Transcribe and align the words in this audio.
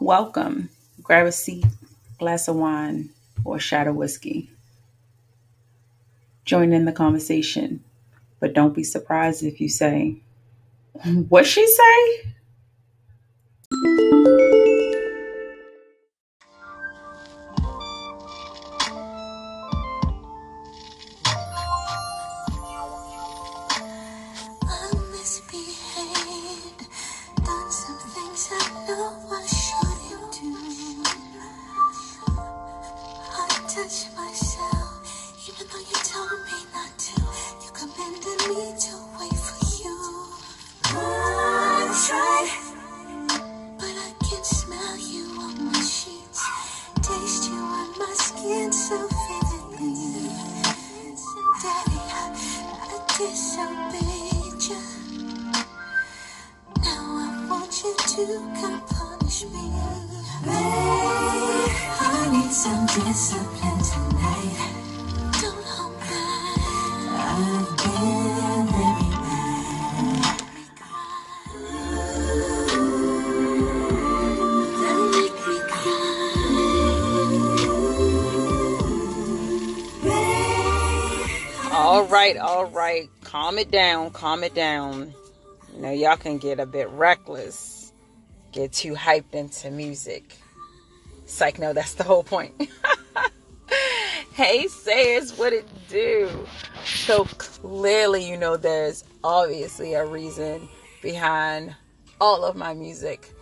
Welcome. 0.00 0.70
Grab 1.04 1.26
a 1.28 1.32
seat, 1.32 1.64
glass 2.18 2.48
of 2.48 2.56
wine, 2.56 3.10
or 3.44 3.56
a 3.56 3.60
shot 3.60 3.86
of 3.86 3.94
whiskey. 3.94 4.50
Join 6.44 6.72
in 6.72 6.86
the 6.86 6.92
conversation, 6.92 7.84
but 8.40 8.54
don't 8.54 8.74
be 8.74 8.82
surprised 8.82 9.44
if 9.44 9.60
you 9.60 9.68
say, 9.68 10.16
What 11.28 11.46
she 11.46 11.64
say? 11.64 12.34
Right, 82.34 82.42
all 82.42 82.66
right. 82.66 83.08
Calm 83.24 83.58
it 83.58 83.70
down, 83.70 84.10
calm 84.10 84.44
it 84.44 84.54
down. 84.54 85.14
You 85.74 85.82
know, 85.82 85.90
y'all 85.90 86.16
can 86.16 86.38
get 86.38 86.60
a 86.60 86.66
bit 86.66 86.88
reckless, 86.90 87.92
get 88.52 88.72
too 88.72 88.94
hyped 88.94 89.32
into 89.32 89.70
music. 89.70 90.36
Psych, 91.26 91.58
no, 91.58 91.72
that's 91.72 91.94
the 91.94 92.04
whole 92.04 92.24
point. 92.24 92.52
hey, 94.32 94.66
Sayers, 94.66 95.38
what 95.38 95.52
it 95.52 95.66
do? 95.88 96.28
So 96.84 97.24
clearly, 97.24 98.28
you 98.28 98.36
know, 98.36 98.56
there's 98.56 99.04
obviously 99.22 99.94
a 99.94 100.04
reason 100.04 100.68
behind 101.02 101.74
all 102.20 102.44
of 102.44 102.56
my 102.56 102.74
music. 102.74 103.32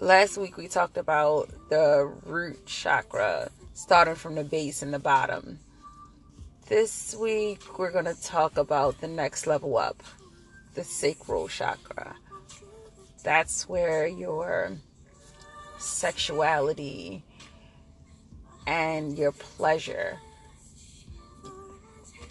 Last 0.00 0.38
week 0.38 0.56
we 0.56 0.66
talked 0.66 0.96
about 0.96 1.50
the 1.68 2.10
root 2.24 2.66
chakra, 2.66 3.50
starting 3.74 4.14
from 4.14 4.34
the 4.34 4.44
base 4.44 4.82
and 4.82 4.92
the 4.92 4.98
bottom. 4.98 5.58
This 6.66 7.14
week 7.14 7.78
we're 7.78 7.90
going 7.90 8.06
to 8.06 8.18
talk 8.22 8.56
about 8.56 8.98
the 9.02 9.06
next 9.06 9.46
level 9.46 9.76
up, 9.76 10.02
the 10.72 10.82
sacral 10.82 11.46
chakra. 11.46 12.16
That's 13.22 13.68
where 13.68 14.06
your 14.06 14.72
sexuality 15.78 17.22
and 18.66 19.18
your 19.18 19.32
pleasure, 19.32 20.18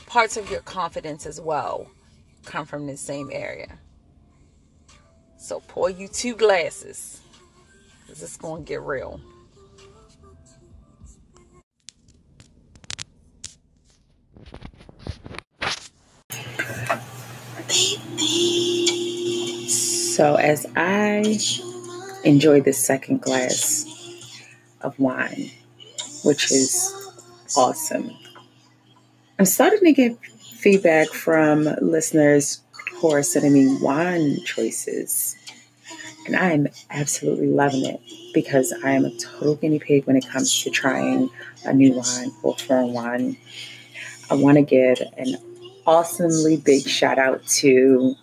parts 0.07 0.35
of 0.35 0.49
your 0.49 0.61
confidence 0.61 1.27
as 1.27 1.39
well, 1.39 1.85
come 2.43 2.65
from 2.65 2.87
the 2.87 2.97
same 2.97 3.29
area. 3.31 3.77
So 5.37 5.59
pour 5.67 5.91
you 5.91 6.07
two 6.07 6.33
glasses 6.33 7.21
because 8.01 8.23
it's 8.23 8.37
going 8.37 8.63
to 8.63 8.67
get 8.67 8.81
real. 8.81 9.21
So, 20.15 20.35
as 20.35 20.67
I 20.75 21.39
enjoy 22.23 22.61
the 22.61 22.71
second 22.71 23.23
glass 23.23 23.83
of 24.81 24.99
wine, 24.99 25.49
which 26.23 26.51
is 26.51 26.93
awesome, 27.57 28.11
I'm 29.39 29.45
starting 29.45 29.79
to 29.85 29.91
get 29.91 30.23
feedback 30.23 31.07
from 31.07 31.63
listeners 31.81 32.61
who 32.97 33.09
are 33.09 33.23
sending 33.23 33.53
me 33.53 33.75
wine 33.81 34.37
choices. 34.45 35.35
And 36.27 36.35
I'm 36.35 36.67
absolutely 36.91 37.47
loving 37.47 37.83
it 37.83 37.99
because 38.35 38.71
I 38.83 38.91
am 38.91 39.05
a 39.05 39.17
total 39.17 39.55
guinea 39.55 39.79
pig 39.79 40.05
when 40.05 40.15
it 40.15 40.27
comes 40.27 40.61
to 40.61 40.69
trying 40.69 41.31
a 41.65 41.73
new 41.73 41.93
wine 41.93 42.31
or 42.43 42.55
foreign 42.55 42.93
wine. 42.93 43.35
I 44.29 44.35
want 44.35 44.57
to 44.57 44.61
give 44.61 45.01
an 45.17 45.37
awesomely 45.87 46.57
big 46.57 46.87
shout 46.87 47.17
out 47.17 47.43
to 47.47 48.15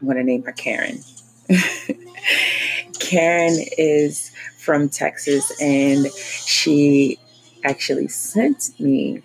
I'm 0.00 0.06
going 0.06 0.16
to 0.16 0.24
name 0.24 0.42
her 0.44 0.52
Karen. 0.52 1.02
Karen 3.00 3.58
is 3.76 4.32
from 4.58 4.88
Texas 4.88 5.52
and 5.60 6.06
she 6.12 7.18
actually 7.64 8.08
sent 8.08 8.70
me 8.78 9.22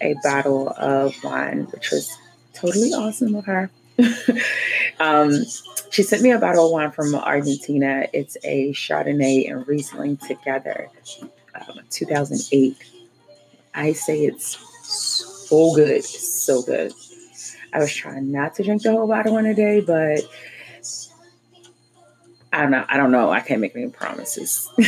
a 0.00 0.14
bottle 0.22 0.68
of 0.78 1.14
wine, 1.22 1.64
which 1.72 1.90
was 1.90 2.16
totally 2.52 2.92
awesome 2.92 3.34
of 3.34 3.44
her. 3.44 3.70
um, 5.00 5.44
she 5.90 6.02
sent 6.02 6.22
me 6.22 6.30
a 6.30 6.38
bottle 6.38 6.66
of 6.66 6.72
wine 6.72 6.90
from 6.90 7.14
Argentina. 7.14 8.06
It's 8.12 8.36
a 8.44 8.72
Chardonnay 8.72 9.50
and 9.50 9.66
Riesling 9.66 10.16
together, 10.16 10.88
um, 11.54 11.80
2008. 11.90 12.76
I 13.74 13.92
say 13.92 14.24
it's 14.24 14.56
so 14.82 15.74
good, 15.74 16.04
so 16.04 16.62
good. 16.62 16.92
I 17.74 17.78
was 17.80 17.92
trying 17.92 18.30
not 18.30 18.54
to 18.54 18.62
drink 18.62 18.82
the 18.82 18.92
whole 18.92 19.08
bottle 19.08 19.36
in 19.38 19.46
a 19.46 19.54
day, 19.54 19.80
but 19.80 20.20
I 22.52 22.62
don't 22.62 22.70
know. 22.70 22.84
I 22.88 22.96
don't 22.96 23.10
know. 23.10 23.30
I 23.30 23.40
can't 23.40 23.60
make 23.60 23.74
any 23.74 23.88
promises. 23.88 24.70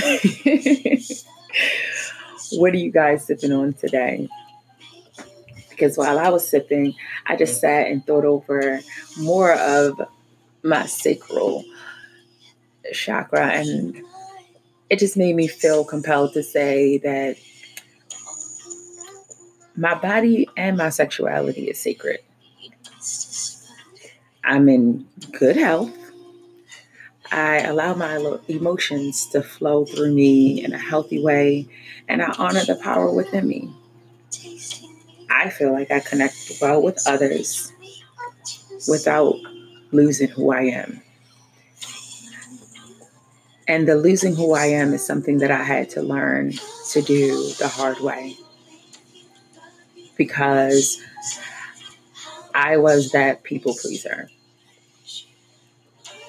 what 2.53 2.73
are 2.73 2.77
you 2.77 2.93
guys 2.93 3.27
sipping 3.27 3.51
on 3.51 3.73
today? 3.73 4.29
Because 5.69 5.99
while 5.99 6.21
I 6.21 6.29
was 6.29 6.49
sipping, 6.49 6.95
I 7.27 7.35
just 7.35 7.61
sat 7.61 7.89
and 7.89 8.07
thought 8.07 8.25
over 8.25 8.79
more 9.19 9.53
of 9.53 10.01
my 10.63 10.87
sacral 10.87 11.65
chakra, 12.93 13.49
and 13.49 14.01
it 14.89 15.01
just 15.01 15.17
made 15.17 15.35
me 15.35 15.49
feel 15.49 15.85
compelled 15.85 16.35
to 16.35 16.45
say 16.45 16.99
that 16.99 17.37
my 19.77 19.95
body 19.95 20.49
and 20.57 20.77
my 20.77 20.91
sexuality 20.91 21.69
is 21.69 21.81
sacred. 21.81 22.21
I'm 24.47 24.69
in 24.69 25.05
good 25.33 25.57
health. 25.57 25.91
I 27.33 27.59
allow 27.63 27.95
my 27.95 28.39
emotions 28.47 29.27
to 29.31 29.43
flow 29.43 29.85
through 29.85 30.15
me 30.15 30.65
in 30.65 30.73
a 30.73 30.79
healthy 30.79 31.21
way, 31.21 31.67
and 32.09 32.23
I 32.23 32.33
honor 32.39 32.65
the 32.65 32.77
power 32.77 33.13
within 33.13 33.49
me. 33.49 33.69
I 35.29 35.51
feel 35.51 35.73
like 35.73 35.91
I 35.91 35.99
connect 35.99 36.37
well 36.63 36.81
with 36.81 37.05
others 37.09 37.73
without 38.89 39.35
losing 39.91 40.29
who 40.29 40.53
I 40.53 40.63
am. 40.63 41.03
And 43.67 43.89
the 43.89 43.97
losing 43.97 44.37
who 44.37 44.55
I 44.55 44.67
am 44.67 44.95
is 44.95 45.05
something 45.05 45.39
that 45.39 45.51
I 45.51 45.65
had 45.65 45.91
to 45.91 46.03
learn 46.03 46.53
to 46.93 47.03
do 47.03 47.53
the 47.55 47.67
hard 47.67 47.99
way 47.99 48.37
because 50.17 51.03
I 52.55 52.77
was 52.77 53.11
that 53.11 53.43
people 53.43 53.75
pleaser 53.75 54.31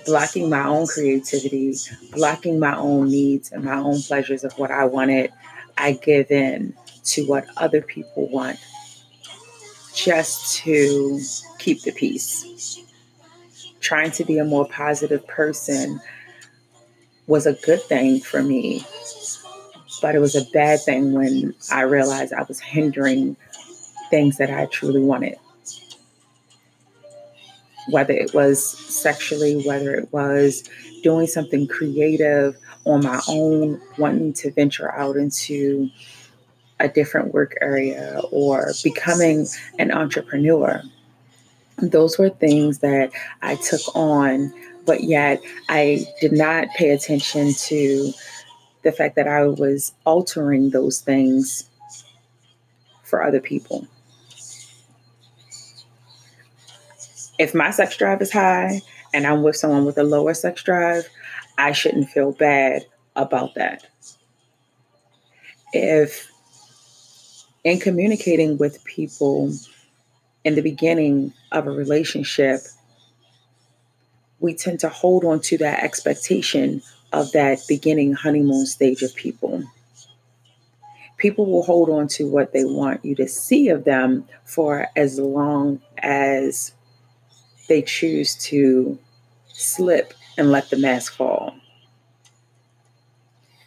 blocking 0.07 0.49
my 0.49 0.65
own 0.65 0.87
creativity, 0.87 1.75
blocking 2.13 2.59
my 2.59 2.77
own 2.77 3.09
needs 3.09 3.51
and 3.51 3.65
my 3.65 3.77
own 3.77 4.01
pleasures 4.03 4.43
of 4.45 4.53
what 4.59 4.71
I 4.71 4.85
wanted. 4.85 5.31
I 5.77 5.93
give 5.93 6.31
in 6.31 6.75
to 7.05 7.25
what 7.27 7.47
other 7.57 7.81
people 7.81 8.29
want 8.29 8.59
just 9.95 10.57
to 10.59 11.19
keep 11.59 11.83
the 11.83 11.91
peace. 11.91 12.81
Trying 13.81 14.11
to 14.13 14.25
be 14.25 14.39
a 14.39 14.45
more 14.45 14.67
positive 14.67 15.27
person 15.27 16.01
was 17.27 17.45
a 17.47 17.53
good 17.53 17.81
thing 17.83 18.21
for 18.21 18.43
me 18.43 18.83
But 20.01 20.15
it 20.15 20.19
was 20.19 20.35
a 20.35 20.45
bad 20.53 20.81
thing 20.81 21.13
when 21.13 21.55
I 21.71 21.81
realized 21.81 22.33
I 22.33 22.43
was 22.43 22.59
hindering 22.59 23.37
things 24.09 24.37
that 24.37 24.51
I 24.51 24.67
truly 24.67 25.01
wanted. 25.01 25.37
Whether 27.89 28.13
it 28.13 28.33
was 28.33 28.63
sexually, 28.63 29.61
whether 29.65 29.95
it 29.95 30.11
was 30.11 30.63
doing 31.03 31.27
something 31.27 31.67
creative 31.67 32.57
on 32.85 33.03
my 33.03 33.21
own, 33.27 33.81
wanting 33.97 34.33
to 34.33 34.51
venture 34.51 34.91
out 34.91 35.15
into 35.15 35.89
a 36.79 36.87
different 36.87 37.33
work 37.33 37.55
area 37.61 38.21
or 38.31 38.73
becoming 38.83 39.47
an 39.79 39.91
entrepreneur. 39.91 40.81
Those 41.77 42.17
were 42.17 42.29
things 42.29 42.79
that 42.79 43.11
I 43.41 43.55
took 43.55 43.95
on, 43.95 44.53
but 44.85 45.03
yet 45.03 45.41
I 45.69 46.05
did 46.21 46.31
not 46.31 46.67
pay 46.75 46.91
attention 46.91 47.53
to 47.53 48.13
the 48.83 48.91
fact 48.91 49.15
that 49.15 49.27
I 49.27 49.45
was 49.45 49.93
altering 50.05 50.69
those 50.69 50.99
things 51.01 51.69
for 53.03 53.23
other 53.23 53.39
people. 53.39 53.87
If 57.39 57.53
my 57.53 57.71
sex 57.71 57.95
drive 57.97 58.21
is 58.21 58.31
high 58.31 58.81
and 59.13 59.27
I'm 59.27 59.43
with 59.43 59.55
someone 59.55 59.85
with 59.85 59.97
a 59.97 60.03
lower 60.03 60.33
sex 60.33 60.63
drive, 60.63 61.07
I 61.57 61.71
shouldn't 61.71 62.09
feel 62.09 62.31
bad 62.31 62.85
about 63.15 63.55
that. 63.55 63.85
If 65.73 66.29
in 67.63 67.79
communicating 67.79 68.57
with 68.57 68.83
people 68.85 69.51
in 70.43 70.55
the 70.55 70.61
beginning 70.61 71.33
of 71.51 71.67
a 71.67 71.71
relationship, 71.71 72.61
we 74.39 74.53
tend 74.53 74.79
to 74.79 74.89
hold 74.89 75.25
on 75.25 75.41
to 75.41 75.57
that 75.57 75.83
expectation 75.83 76.81
of 77.13 77.31
that 77.33 77.59
beginning 77.67 78.13
honeymoon 78.13 78.65
stage 78.65 79.01
of 79.01 79.13
people. 79.15 79.63
People 81.17 81.47
will 81.47 81.63
hold 81.63 81.89
on 81.89 82.07
to 82.07 82.27
what 82.29 82.53
they 82.53 82.63
want 82.63 83.03
you 83.03 83.15
to 83.15 83.27
see 83.27 83.69
of 83.69 83.83
them 83.83 84.27
for 84.45 84.87
as 84.95 85.17
long 85.19 85.81
as 85.97 86.73
they 87.67 87.81
choose 87.81 88.35
to 88.35 88.97
slip 89.47 90.13
and 90.37 90.51
let 90.51 90.69
the 90.69 90.77
mask 90.77 91.13
fall. 91.15 91.55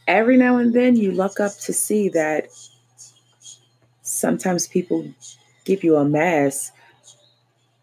Every 0.07 0.37
now 0.37 0.57
and 0.57 0.73
then 0.73 0.97
you 0.97 1.13
look 1.13 1.41
up 1.41 1.53
to 1.61 1.73
see 1.73 2.09
that 2.11 2.49
sometimes 4.03 4.67
people 4.67 5.07
give 5.65 5.85
you 5.85 5.97
a 5.97 6.05
mask 6.05 6.73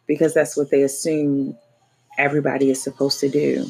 because 0.08 0.34
that's 0.34 0.58
what 0.58 0.70
they 0.70 0.82
assume 0.82 1.58
everybody 2.18 2.70
is 2.70 2.82
supposed 2.82 3.20
to 3.20 3.30
do. 3.30 3.66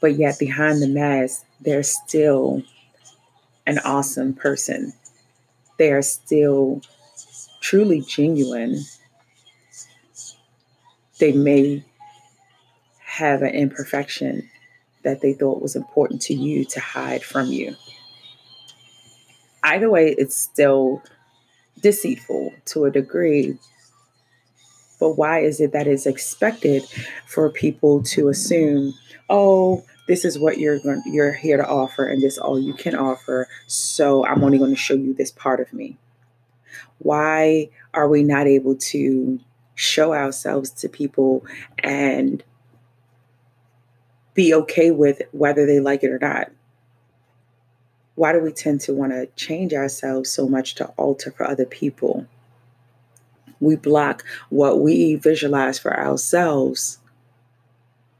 But 0.00 0.14
yet, 0.16 0.38
behind 0.38 0.82
the 0.82 0.88
mask, 0.88 1.44
they're 1.60 1.82
still 1.82 2.62
an 3.66 3.78
awesome 3.80 4.32
person. 4.32 4.92
They 5.78 5.92
are 5.92 6.02
still 6.02 6.80
truly 7.60 8.00
genuine. 8.00 8.80
They 11.20 11.32
may 11.32 11.84
have 13.04 13.42
an 13.42 13.54
imperfection 13.54 14.48
that 15.04 15.20
they 15.20 15.34
thought 15.34 15.62
was 15.62 15.76
important 15.76 16.22
to 16.22 16.34
you 16.34 16.64
to 16.64 16.80
hide 16.80 17.22
from 17.22 17.48
you. 17.48 17.76
Either 19.62 19.90
way, 19.90 20.14
it's 20.16 20.34
still 20.34 21.02
deceitful 21.82 22.54
to 22.66 22.86
a 22.86 22.90
degree. 22.90 23.58
But 24.98 25.18
why 25.18 25.40
is 25.40 25.60
it 25.60 25.72
that 25.72 25.86
it's 25.86 26.06
expected 26.06 26.84
for 27.26 27.50
people 27.50 28.02
to 28.04 28.28
assume, 28.28 28.94
oh, 29.28 29.84
this 30.08 30.24
is 30.24 30.38
what 30.38 30.58
you're 30.58 30.78
going, 30.78 31.02
you're 31.06 31.32
here 31.32 31.56
to 31.56 31.66
offer, 31.66 32.06
and 32.06 32.22
this 32.22 32.38
all 32.38 32.58
you 32.58 32.74
can 32.74 32.94
offer. 32.94 33.46
So 33.66 34.26
I'm 34.26 34.42
only 34.42 34.58
going 34.58 34.70
to 34.70 34.76
show 34.76 34.94
you 34.94 35.14
this 35.14 35.30
part 35.30 35.60
of 35.60 35.72
me. 35.72 35.98
Why 36.98 37.70
are 37.94 38.08
we 38.08 38.22
not 38.22 38.46
able 38.46 38.76
to 38.76 39.40
show 39.80 40.12
ourselves 40.12 40.70
to 40.70 40.88
people 40.88 41.44
and 41.78 42.44
be 44.34 44.52
okay 44.52 44.90
with 44.90 45.22
whether 45.32 45.64
they 45.64 45.80
like 45.80 46.02
it 46.02 46.10
or 46.10 46.18
not? 46.18 46.50
Why 48.14 48.32
do 48.32 48.40
we 48.40 48.52
tend 48.52 48.82
to 48.82 48.92
want 48.92 49.12
to 49.12 49.26
change 49.36 49.72
ourselves 49.72 50.30
so 50.30 50.46
much 50.46 50.74
to 50.76 50.86
alter 50.98 51.30
for 51.30 51.48
other 51.48 51.64
people? 51.64 52.26
We 53.58 53.76
block 53.76 54.24
what 54.50 54.80
we 54.80 55.14
visualize 55.14 55.78
for 55.78 55.98
ourselves 55.98 56.98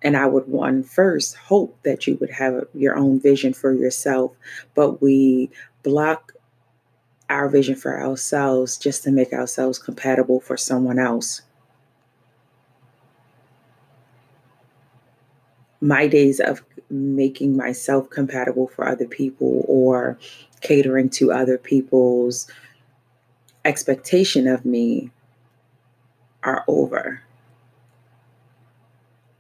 and 0.03 0.17
I 0.17 0.27
would 0.27 0.49
one 0.49 0.83
first 0.83 1.37
hope 1.37 1.77
that 1.83 2.07
you 2.07 2.17
would 2.23 2.31
have 2.31 2.65
your 2.73 2.97
own 2.97 3.21
vision 3.21 3.53
for 3.53 3.71
yourself, 3.71 4.33
but 4.75 5.03
we 5.03 5.51
block 5.83 6.33
our 7.29 7.51
vision 7.51 7.77
for 7.77 8.01
ourselves 8.01 8.79
just 8.79 9.05
to 9.05 9.11
make 9.11 9.35
ourselves 9.35 9.79
compatible 9.79 10.41
for 10.41 10.57
someone 10.57 10.99
else. 10.99 11.43
My 15.81 16.07
days 16.07 16.41
of 16.41 16.63
making 16.91 17.57
myself 17.57 18.11
compatible 18.11 18.69
for 18.69 18.87
other 18.87 19.07
people 19.07 19.65
or 19.69 20.19
catering 20.61 21.09
to 21.11 21.33
other 21.33 21.57
people's 21.57 22.47
expectation 23.65 24.47
of 24.47 24.65
me 24.65 25.11
are 26.43 26.65
over. 26.67 27.23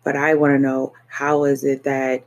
But 0.05 0.17
I 0.17 0.35
want 0.35 0.55
to 0.55 0.59
know 0.59 0.93
how 1.09 1.45
is 1.45 1.65
it 1.65 1.85
that 1.85 2.25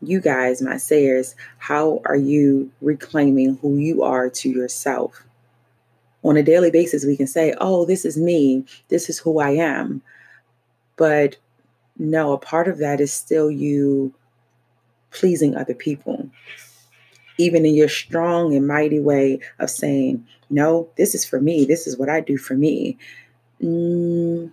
you 0.00 0.20
guys, 0.20 0.60
my 0.60 0.76
sayers, 0.76 1.36
how 1.58 2.02
are 2.04 2.16
you 2.16 2.70
reclaiming 2.80 3.58
who 3.58 3.76
you 3.76 4.02
are 4.02 4.28
to 4.28 4.48
yourself? 4.48 5.24
On 6.24 6.36
a 6.36 6.42
daily 6.42 6.70
basis, 6.70 7.04
we 7.04 7.16
can 7.16 7.26
say, 7.26 7.54
oh, 7.60 7.84
this 7.84 8.04
is 8.04 8.16
me, 8.16 8.64
this 8.88 9.08
is 9.08 9.18
who 9.18 9.40
I 9.40 9.50
am. 9.50 10.02
But 10.96 11.36
no, 11.98 12.32
a 12.32 12.38
part 12.38 12.68
of 12.68 12.78
that 12.78 13.00
is 13.00 13.12
still 13.12 13.50
you 13.50 14.14
pleasing 15.10 15.54
other 15.54 15.74
people. 15.74 16.28
Even 17.38 17.64
in 17.64 17.74
your 17.74 17.88
strong 17.88 18.54
and 18.54 18.66
mighty 18.66 19.00
way 19.00 19.40
of 19.58 19.70
saying, 19.70 20.26
no, 20.50 20.88
this 20.96 21.14
is 21.14 21.24
for 21.24 21.40
me, 21.40 21.64
this 21.64 21.86
is 21.86 21.96
what 21.96 22.08
I 22.08 22.20
do 22.20 22.36
for 22.36 22.54
me. 22.54 22.96
Mm, 23.62 24.50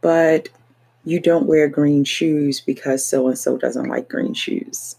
but 0.00 0.48
you 1.04 1.20
don't 1.20 1.46
wear 1.46 1.68
green 1.68 2.04
shoes 2.04 2.60
because 2.60 3.04
so 3.04 3.28
and 3.28 3.38
so 3.38 3.56
doesn't 3.56 3.88
like 3.88 4.08
green 4.08 4.34
shoes. 4.34 4.96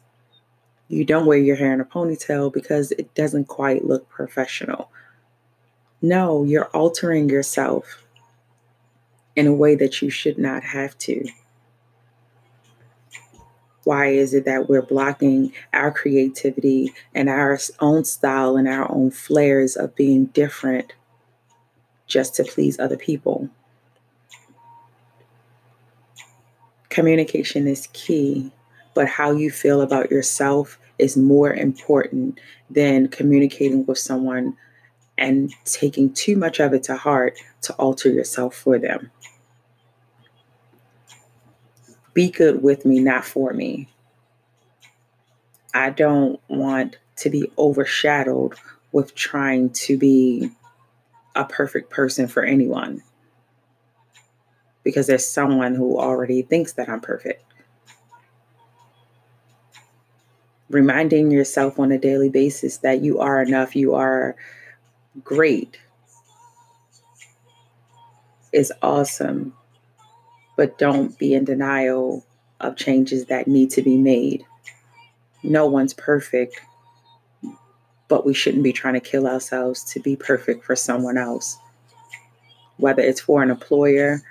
You 0.90 1.06
don't 1.06 1.26
wear 1.26 1.38
your 1.38 1.56
hair 1.56 1.74
in 1.74 1.82
a 1.82 1.86
ponytail 1.86 2.54
because 2.54 2.92
it 2.92 3.14
doesn't 3.16 3.46
quite 3.46 3.86
look 3.86 4.10
professional. 4.10 4.92
No, 6.02 6.44
you're 6.44 6.66
altering 6.68 7.30
yourself 7.30 8.04
in 9.36 9.48
a 9.48 9.54
way 9.54 9.76
that 9.76 10.02
you 10.02 10.10
should 10.10 10.38
not 10.38 10.64
have 10.64 10.98
to. 11.00 11.26
Why 13.84 14.08
is 14.08 14.34
it 14.34 14.46
that 14.46 14.70
we're 14.70 14.82
blocking 14.82 15.52
our 15.74 15.92
creativity 15.92 16.94
and 17.14 17.30
our 17.30 17.60
own 17.80 18.06
style 18.06 18.56
and 18.56 18.68
our 18.68 18.90
own 18.92 19.12
flares 19.12 19.76
of 19.76 19.96
being 19.96 20.26
different 20.28 20.94
just 22.08 22.36
to 22.36 22.44
please 22.44 22.80
other 22.80 22.98
people? 22.98 23.50
Communication 26.90 27.68
is 27.68 27.90
key, 27.92 28.52
but 28.94 29.08
how 29.08 29.32
you 29.32 29.50
feel 29.50 29.82
about 29.82 30.12
yourself 30.12 30.80
is 31.00 31.18
more 31.18 31.54
important 31.54 32.40
than 32.70 33.08
communicating 33.08 33.86
with 33.86 33.98
someone 33.98 34.56
and 35.18 35.54
taking 35.66 36.14
too 36.14 36.36
much 36.36 36.60
of 36.60 36.74
it 36.74 36.84
to 36.84 36.96
heart 36.96 37.38
to 37.62 37.74
alter 37.74 38.10
yourself 38.10 38.56
for 38.56 38.78
them. 38.78 39.12
Be 42.14 42.30
good 42.30 42.62
with 42.62 42.86
me, 42.86 43.00
not 43.00 43.26
for 43.26 43.54
me. 43.54 43.90
I 45.74 45.90
don't 45.90 46.40
want 46.48 46.98
to 47.18 47.30
be 47.30 47.52
overshadowed 47.58 48.54
with 48.92 49.16
trying 49.16 49.72
to 49.72 49.98
be 49.98 50.52
a 51.36 51.46
perfect 51.46 51.90
person 51.90 52.28
for 52.28 52.44
anyone 52.44 53.02
because 54.84 55.08
there's 55.08 55.28
someone 55.28 55.74
who 55.74 55.98
already 55.98 56.44
thinks 56.44 56.74
that 56.74 56.90
I'm 56.90 57.02
perfect. 57.02 57.44
Reminding 60.70 61.32
yourself 61.32 61.80
on 61.80 61.92
a 61.92 61.98
daily 61.98 62.30
basis 62.30 62.78
that 62.78 63.02
you 63.02 63.20
are 63.20 63.42
enough, 63.42 63.76
you 63.76 63.96
are 63.96 64.36
great 65.24 65.80
is 68.54 68.72
awesome, 68.82 69.54
but 70.56 70.78
don't 70.78 71.18
be 71.18 71.34
in 71.34 71.46
denial 71.46 72.26
of 72.60 72.76
changes 72.76 73.26
that 73.26 73.48
need 73.48 73.70
to 73.72 73.82
be 73.82 73.98
made. 73.98 74.46
No 75.44 75.66
one's 75.66 75.94
perfect, 75.94 76.60
but 78.08 78.26
we 78.26 78.34
shouldn't 78.34 78.64
be 78.64 78.74
trying 78.74 78.94
to 78.94 79.00
kill 79.00 79.28
ourselves 79.28 79.84
to 79.94 80.00
be 80.00 80.16
perfect 80.16 80.64
for 80.64 80.76
someone 80.76 81.18
else. 81.18 81.58
Whether 82.78 83.02
it's 83.02 83.22
for 83.22 83.44
an 83.44 83.50
employer, 83.50 84.22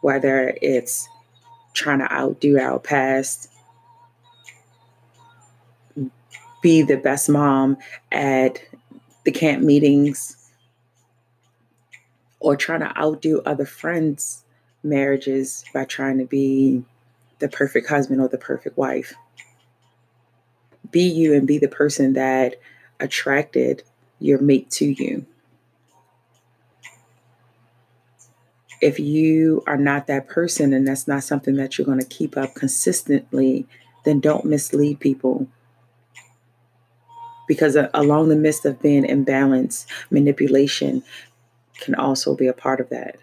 whether 0.00 0.56
it's 0.62 1.08
trying 1.74 1.98
to 2.00 2.12
outdo 2.12 2.58
our 2.58 2.78
past. 2.78 3.48
be 6.62 6.80
the 6.80 6.96
best 6.96 7.28
mom 7.28 7.76
at 8.10 8.62
the 9.24 9.32
camp 9.32 9.62
meetings 9.62 10.36
or 12.40 12.56
trying 12.56 12.80
to 12.80 12.98
outdo 12.98 13.42
other 13.44 13.66
friends' 13.66 14.41
marriages 14.82 15.64
by 15.72 15.84
trying 15.84 16.18
to 16.18 16.24
be 16.24 16.84
the 17.38 17.48
perfect 17.48 17.88
husband 17.88 18.20
or 18.20 18.28
the 18.28 18.38
perfect 18.38 18.76
wife. 18.76 19.14
Be 20.90 21.02
you 21.02 21.34
and 21.34 21.46
be 21.46 21.58
the 21.58 21.68
person 21.68 22.12
that 22.14 22.56
attracted 23.00 23.82
your 24.18 24.40
mate 24.40 24.70
to 24.70 24.86
you. 24.86 25.26
If 28.80 28.98
you 28.98 29.62
are 29.66 29.76
not 29.76 30.08
that 30.08 30.28
person 30.28 30.72
and 30.72 30.86
that's 30.86 31.06
not 31.06 31.22
something 31.22 31.54
that 31.56 31.78
you're 31.78 31.86
going 31.86 32.00
to 32.00 32.06
keep 32.06 32.36
up 32.36 32.54
consistently, 32.54 33.66
then 34.04 34.20
don't 34.20 34.44
mislead 34.44 35.00
people. 35.00 35.46
Because 37.46 37.76
uh, 37.76 37.90
along 37.94 38.28
the 38.28 38.36
midst 38.36 38.64
of 38.64 38.82
being 38.82 39.04
imbalanced, 39.04 39.86
manipulation 40.10 41.02
can 41.80 41.94
also 41.94 42.34
be 42.34 42.46
a 42.46 42.52
part 42.52 42.80
of 42.80 42.88
that. 42.90 43.16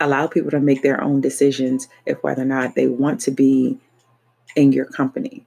Allow 0.00 0.26
people 0.28 0.50
to 0.50 0.60
make 0.60 0.82
their 0.82 1.02
own 1.02 1.20
decisions 1.20 1.88
if 2.06 2.22
whether 2.22 2.42
or 2.42 2.46
not 2.46 2.74
they 2.74 2.88
want 2.88 3.20
to 3.22 3.30
be 3.30 3.78
in 4.56 4.72
your 4.72 4.86
company. 4.86 5.44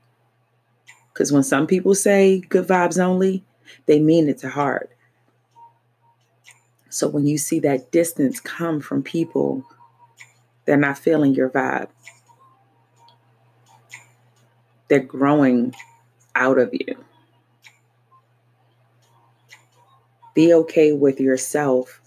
Because 1.12 1.32
when 1.32 1.44
some 1.44 1.68
people 1.68 1.96
say 1.96 2.40
good 2.40 2.68
vibes 2.68 3.04
only, 3.04 3.44
they 3.86 4.00
mean 4.00 4.30
it 4.30 4.38
to 4.40 4.50
heart. 4.50 4.92
So 6.90 7.08
when 7.08 7.26
you 7.26 7.38
see 7.38 7.60
that 7.62 7.92
distance 7.92 8.40
come 8.40 8.80
from 8.80 9.02
people, 9.02 9.66
they're 10.66 10.78
not 10.78 10.98
feeling 10.98 11.34
your 11.34 11.50
vibe. 11.50 11.90
They're 14.88 15.00
growing 15.00 15.74
out 16.36 16.60
of 16.60 16.70
you. 16.72 17.04
Be 20.34 20.54
okay 20.54 20.94
with 20.94 21.20
yourself, 21.20 22.02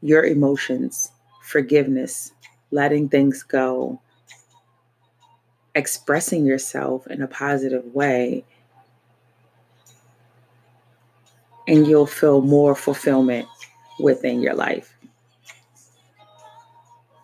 your 0.00 0.24
emotions, 0.24 1.10
forgiveness, 1.46 2.32
letting 2.72 3.08
things 3.08 3.44
go, 3.44 4.00
expressing 5.76 6.44
yourself 6.44 7.06
in 7.06 7.22
a 7.22 7.28
positive 7.28 7.94
way, 7.94 8.44
and 11.68 11.86
you'll 11.86 12.06
feel 12.06 12.42
more 12.42 12.74
fulfillment 12.74 13.46
within 14.00 14.40
your 14.40 14.54
life. 14.54 14.92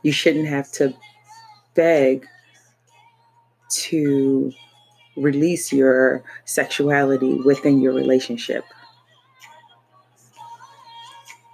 You 0.03 0.13
shouldn't 0.13 0.49
have 0.49 0.71
to 0.73 0.95
beg 1.75 2.27
to 3.71 4.53
release 5.17 5.73
your 5.73 6.23
sexuality 6.45 7.35
within 7.45 7.81
your 7.81 7.93
relationship 7.93 8.65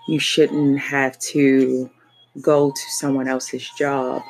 you 0.08 0.18
shouldn't 0.18 0.78
have 0.78 1.18
to 1.18 1.90
go 2.40 2.70
to 2.70 2.90
someone 2.90 3.28
else's 3.28 3.68
job, 3.70 4.22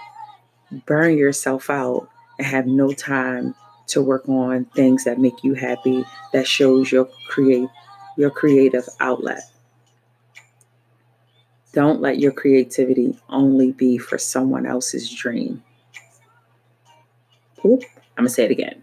burn 0.86 1.16
yourself 1.16 1.70
out, 1.70 2.08
and 2.38 2.46
have 2.46 2.66
no 2.66 2.92
time 2.92 3.54
to 3.88 4.02
work 4.02 4.28
on 4.28 4.64
things 4.66 5.04
that 5.04 5.18
make 5.18 5.42
you 5.42 5.54
happy, 5.54 6.04
that 6.32 6.46
shows 6.46 6.92
your 6.92 7.08
create 7.28 7.68
your 8.16 8.30
creative 8.30 8.88
outlet. 9.00 9.42
Don't 11.72 12.00
let 12.00 12.18
your 12.18 12.32
creativity 12.32 13.16
only 13.28 13.72
be 13.72 13.98
for 13.98 14.18
someone 14.18 14.66
else's 14.66 15.10
dream. 15.10 15.62
Oop, 17.64 17.82
I'm 18.16 18.24
gonna 18.24 18.28
say 18.28 18.44
it 18.44 18.50
again. 18.50 18.82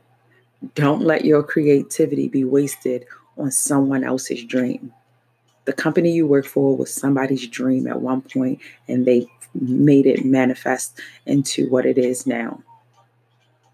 Don't 0.74 1.02
let 1.02 1.26
your 1.26 1.44
creativity 1.44 2.28
be 2.28 2.44
wasted 2.44 3.06
on 3.38 3.52
someone 3.52 4.04
else's 4.04 4.44
dream 4.44 4.94
the 5.66 5.74
company 5.74 6.12
you 6.12 6.28
work 6.28 6.46
for 6.46 6.76
was 6.76 6.94
somebody's 6.94 7.48
dream 7.48 7.88
at 7.88 8.02
one 8.02 8.22
point 8.22 8.60
and 8.88 9.06
they 9.06 9.28
made 9.54 10.06
it 10.06 10.26
manifest 10.26 11.00
into 11.26 11.70
what 11.70 11.86
it 11.86 11.98
is 11.98 12.26
now. 12.28 12.62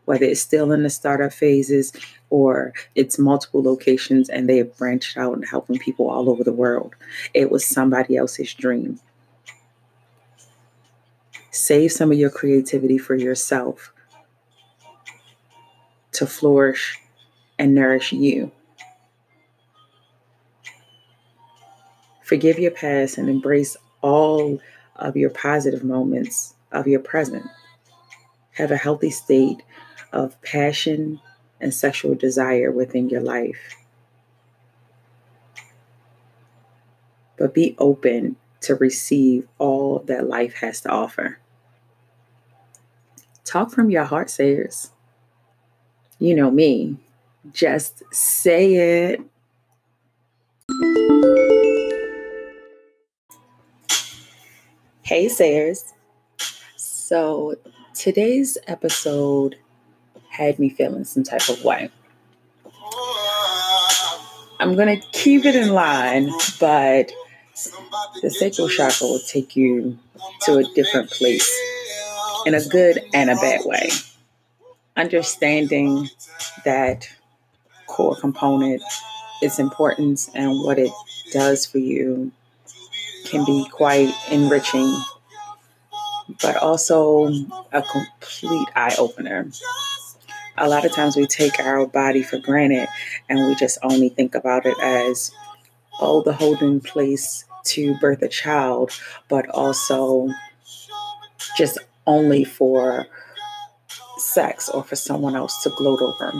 Whether 0.05 0.25
it's 0.25 0.41
still 0.41 0.71
in 0.71 0.83
the 0.83 0.89
startup 0.89 1.33
phases 1.33 1.93
or 2.29 2.73
it's 2.95 3.19
multiple 3.19 3.61
locations 3.61 4.29
and 4.29 4.47
they 4.47 4.57
have 4.57 4.77
branched 4.77 5.17
out 5.17 5.35
and 5.35 5.45
helping 5.45 5.77
people 5.77 6.09
all 6.09 6.29
over 6.29 6.43
the 6.43 6.53
world, 6.53 6.95
it 7.33 7.51
was 7.51 7.65
somebody 7.65 8.17
else's 8.17 8.53
dream. 8.53 8.99
Save 11.51 11.91
some 11.91 12.11
of 12.11 12.17
your 12.17 12.29
creativity 12.29 12.97
for 12.97 13.15
yourself 13.15 13.93
to 16.13 16.25
flourish 16.25 16.99
and 17.59 17.75
nourish 17.75 18.11
you. 18.13 18.51
Forgive 22.31 22.59
your 22.59 22.71
past 22.71 23.17
and 23.17 23.27
embrace 23.27 23.75
all 23.99 24.61
of 24.95 25.17
your 25.17 25.29
positive 25.29 25.83
moments 25.83 26.55
of 26.71 26.87
your 26.87 27.01
present. 27.01 27.45
Have 28.51 28.71
a 28.71 28.77
healthy 28.77 29.09
state 29.09 29.61
of 30.13 30.41
passion 30.41 31.19
and 31.59 31.73
sexual 31.73 32.15
desire 32.15 32.71
within 32.71 33.09
your 33.09 33.19
life. 33.19 33.75
But 37.37 37.53
be 37.53 37.75
open 37.77 38.37
to 38.61 38.75
receive 38.75 39.45
all 39.57 39.99
that 40.07 40.25
life 40.25 40.53
has 40.61 40.79
to 40.83 40.89
offer. 40.89 41.37
Talk 43.43 43.71
from 43.71 43.89
your 43.89 44.05
heart, 44.05 44.29
sayers. 44.29 44.91
You 46.17 46.35
know 46.35 46.49
me. 46.49 46.95
Just 47.51 48.03
say 48.13 48.75
it. 48.75 49.30
Hey, 55.11 55.27
Sayers. 55.27 55.93
So 56.77 57.55
today's 57.93 58.57
episode 58.65 59.57
had 60.29 60.57
me 60.57 60.69
feeling 60.69 61.03
some 61.03 61.23
type 61.23 61.49
of 61.49 61.65
way. 61.65 61.89
I'm 64.61 64.77
going 64.77 65.01
to 65.01 65.05
keep 65.11 65.43
it 65.43 65.53
in 65.53 65.73
line, 65.73 66.29
but 66.61 67.11
the 68.21 68.29
sacral 68.29 68.69
chakra 68.69 69.05
will 69.05 69.19
take 69.19 69.57
you 69.57 69.99
to 70.43 70.59
a 70.59 70.63
different 70.75 71.09
place 71.09 71.59
in 72.45 72.55
a 72.55 72.63
good 72.69 73.01
and 73.13 73.29
a 73.29 73.35
bad 73.35 73.65
way. 73.65 73.89
Understanding 74.95 76.07
that 76.63 77.09
core 77.85 78.15
component, 78.15 78.81
its 79.41 79.59
importance, 79.59 80.29
and 80.33 80.63
what 80.63 80.79
it 80.79 80.93
does 81.33 81.65
for 81.65 81.79
you 81.79 82.31
can 83.31 83.45
be 83.45 83.65
quite 83.71 84.13
enriching, 84.29 84.93
but 86.41 86.57
also 86.57 87.27
a 87.71 87.81
complete 87.81 88.67
eye 88.75 88.93
opener. 88.99 89.49
A 90.57 90.67
lot 90.67 90.85
of 90.85 90.91
times 90.91 91.15
we 91.15 91.25
take 91.25 91.59
our 91.59 91.87
body 91.87 92.21
for 92.21 92.37
granted 92.37 92.89
and 93.29 93.47
we 93.47 93.55
just 93.55 93.77
only 93.81 94.09
think 94.09 94.35
about 94.35 94.65
it 94.65 94.77
as, 94.83 95.31
oh, 95.99 96.21
the 96.21 96.33
holding 96.33 96.81
place 96.81 97.45
to 97.63 97.97
birth 97.99 98.21
a 98.21 98.27
child, 98.27 98.91
but 99.29 99.47
also 99.49 100.29
just 101.57 101.79
only 102.05 102.43
for 102.43 103.07
sex 104.17 104.69
or 104.69 104.83
for 104.83 104.95
someone 104.95 105.35
else 105.35 105.63
to 105.63 105.69
gloat 105.69 106.01
over. 106.01 106.33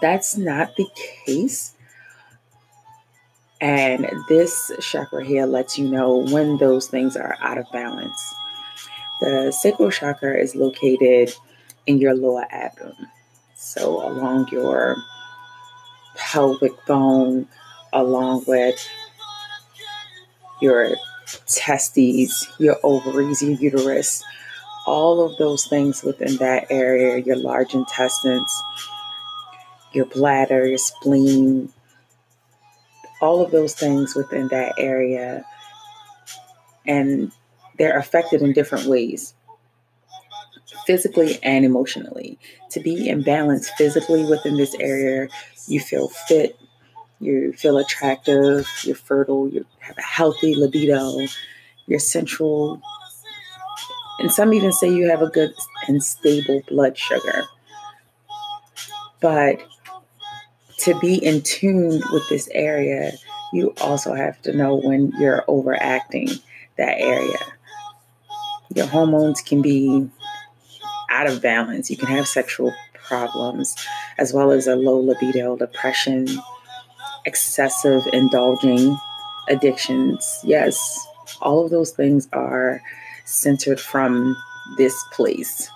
That's 0.00 0.36
not 0.36 0.74
the 0.76 0.86
case. 1.26 1.74
And 3.60 4.08
this 4.28 4.70
chakra 4.80 5.24
here 5.24 5.46
lets 5.46 5.78
you 5.78 5.88
know 5.88 6.16
when 6.16 6.58
those 6.58 6.86
things 6.86 7.16
are 7.16 7.36
out 7.40 7.58
of 7.58 7.66
balance. 7.72 8.34
The 9.20 9.50
sacral 9.50 9.90
chakra 9.90 10.38
is 10.38 10.54
located 10.54 11.34
in 11.86 11.98
your 11.98 12.14
lower 12.14 12.46
abdomen. 12.50 13.08
So, 13.56 14.06
along 14.06 14.48
your 14.52 14.96
pelvic 16.14 16.72
bone, 16.86 17.48
along 17.92 18.44
with 18.46 18.78
your 20.60 20.94
testes, 21.46 22.46
your 22.58 22.76
ovaries, 22.84 23.42
your 23.42 23.52
uterus, 23.52 24.22
all 24.86 25.24
of 25.24 25.36
those 25.38 25.66
things 25.66 26.02
within 26.02 26.36
that 26.36 26.66
area, 26.70 27.18
your 27.18 27.36
large 27.36 27.74
intestines, 27.74 28.62
your 29.92 30.06
bladder, 30.06 30.66
your 30.66 30.78
spleen, 30.78 31.72
all 33.20 33.42
of 33.44 33.50
those 33.50 33.74
things 33.74 34.14
within 34.14 34.48
that 34.48 34.74
area. 34.78 35.44
And 36.86 37.32
they're 37.78 37.98
affected 37.98 38.42
in 38.42 38.52
different 38.52 38.86
ways, 38.86 39.34
physically 40.86 41.38
and 41.42 41.64
emotionally. 41.64 42.38
To 42.70 42.80
be 42.80 43.08
in 43.08 43.22
balance 43.22 43.70
physically 43.70 44.24
within 44.24 44.56
this 44.56 44.74
area, 44.80 45.28
you 45.66 45.80
feel 45.80 46.08
fit, 46.08 46.58
you 47.20 47.52
feel 47.52 47.78
attractive, 47.78 48.68
you're 48.82 48.96
fertile, 48.96 49.48
you 49.48 49.64
have 49.80 49.98
a 49.98 50.02
healthy 50.02 50.54
libido, 50.54 51.26
you're 51.86 51.98
central. 51.98 52.80
And 54.18 54.32
some 54.32 54.52
even 54.52 54.72
say 54.72 54.88
you 54.88 55.08
have 55.10 55.22
a 55.22 55.28
good 55.28 55.52
and 55.86 56.02
stable 56.02 56.62
blood 56.68 56.98
sugar. 56.98 57.44
But 59.20 59.60
to 60.78 60.98
be 61.00 61.14
in 61.14 61.42
tune 61.42 62.02
with 62.12 62.28
this 62.28 62.48
area, 62.52 63.12
you 63.52 63.74
also 63.80 64.14
have 64.14 64.40
to 64.42 64.52
know 64.52 64.76
when 64.76 65.12
you're 65.18 65.44
overacting 65.48 66.28
that 66.76 67.00
area. 67.00 67.38
Your 68.74 68.86
hormones 68.86 69.40
can 69.40 69.62
be 69.62 70.08
out 71.10 71.26
of 71.26 71.42
balance. 71.42 71.90
You 71.90 71.96
can 71.96 72.08
have 72.08 72.28
sexual 72.28 72.72
problems, 72.94 73.74
as 74.18 74.32
well 74.32 74.50
as 74.50 74.66
a 74.66 74.76
low 74.76 74.98
libido, 74.98 75.56
depression, 75.56 76.28
excessive 77.24 78.02
indulging 78.12 78.96
addictions. 79.48 80.40
Yes, 80.44 81.06
all 81.40 81.64
of 81.64 81.70
those 81.70 81.90
things 81.92 82.28
are 82.32 82.80
centered 83.24 83.80
from 83.80 84.36
this 84.76 84.94
place. 85.12 85.70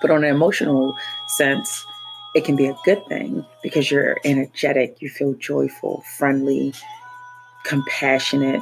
But 0.00 0.10
on 0.10 0.24
an 0.24 0.30
emotional 0.30 0.96
sense, 1.28 1.84
it 2.34 2.44
can 2.44 2.56
be 2.56 2.66
a 2.66 2.76
good 2.84 3.04
thing 3.06 3.44
because 3.62 3.90
you're 3.90 4.16
energetic, 4.24 4.96
you 5.00 5.08
feel 5.08 5.34
joyful, 5.34 6.02
friendly, 6.16 6.74
compassionate, 7.64 8.60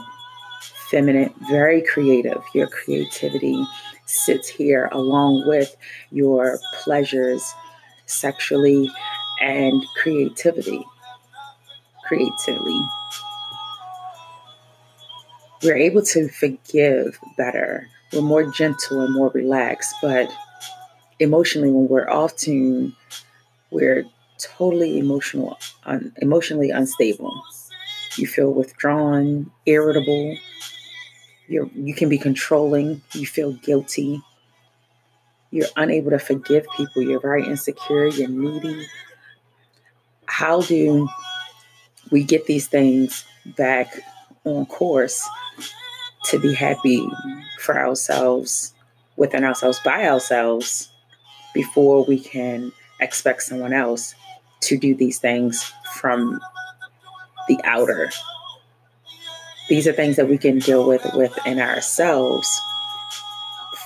feminine, 0.90 1.32
very 1.48 1.80
creative. 1.82 2.42
Your 2.54 2.68
creativity 2.68 3.64
sits 4.04 4.48
here 4.48 4.88
along 4.92 5.48
with 5.48 5.74
your 6.10 6.58
pleasures 6.82 7.54
sexually 8.04 8.90
and 9.40 9.82
creativity. 10.02 10.84
Creatively. 12.06 12.80
We're 15.62 15.76
able 15.76 16.02
to 16.02 16.28
forgive 16.28 17.18
better. 17.38 17.88
We're 18.12 18.20
more 18.20 18.44
gentle 18.44 19.00
and 19.00 19.14
more 19.14 19.30
relaxed, 19.30 19.94
but 20.02 20.30
emotionally, 21.18 21.70
when 21.70 21.88
we're 21.88 22.10
off 22.10 22.36
tune, 22.36 22.94
we're 23.72 24.04
totally 24.38 24.98
emotional, 24.98 25.58
un, 25.84 26.12
emotionally 26.18 26.70
unstable. 26.70 27.42
You 28.16 28.26
feel 28.26 28.52
withdrawn, 28.52 29.50
irritable. 29.64 30.36
you 31.48 31.70
you 31.74 31.94
can 31.94 32.08
be 32.08 32.18
controlling. 32.18 33.00
You 33.12 33.26
feel 33.26 33.52
guilty. 33.54 34.22
You're 35.50 35.68
unable 35.76 36.10
to 36.10 36.18
forgive 36.18 36.66
people. 36.76 37.02
You're 37.02 37.20
very 37.20 37.46
insecure. 37.46 38.06
You're 38.06 38.28
needy. 38.28 38.86
How 40.26 40.60
do 40.60 41.08
we 42.10 42.22
get 42.22 42.46
these 42.46 42.68
things 42.68 43.24
back 43.56 44.00
on 44.44 44.66
course 44.66 45.26
to 46.26 46.38
be 46.38 46.54
happy 46.54 47.06
for 47.60 47.78
ourselves, 47.78 48.74
within 49.16 49.44
ourselves, 49.44 49.80
by 49.84 50.08
ourselves, 50.08 50.90
before 51.54 52.04
we 52.04 52.18
can 52.18 52.72
expect 53.02 53.42
someone 53.42 53.72
else 53.72 54.14
to 54.62 54.78
do 54.78 54.94
these 54.94 55.18
things 55.18 55.72
from 55.94 56.40
the 57.48 57.58
outer. 57.64 58.10
These 59.68 59.86
are 59.86 59.92
things 59.92 60.16
that 60.16 60.28
we 60.28 60.38
can 60.38 60.58
deal 60.58 60.86
with 60.86 61.06
within 61.14 61.58
ourselves 61.58 62.48